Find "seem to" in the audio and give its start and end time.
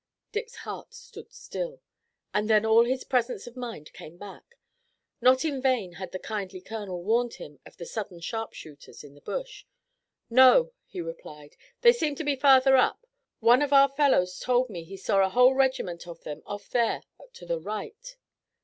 11.93-12.23